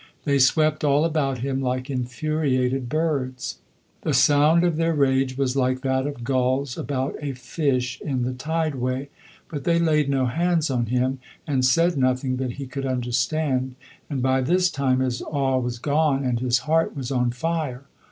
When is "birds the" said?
2.89-4.15